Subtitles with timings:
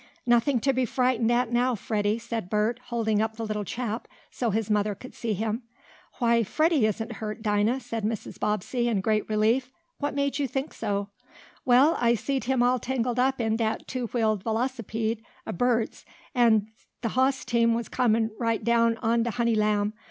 [0.25, 4.49] "Nothing to be frightened at now, Freddie," said Bert, holding up the little chap, so
[4.49, 5.61] his mother could see him.
[6.17, 8.39] "Why, Freddie isn't hurt, Dinah," said Mrs.
[8.39, 9.71] Bobbsey, in great relief.
[9.99, 11.09] "What made you think so?"
[11.65, 16.65] "Well, I seed him all tangled up in dat two wheeled velocipede ob Bert's, an'
[17.03, 19.93] de hoss team was comin' right down on de honey lamb.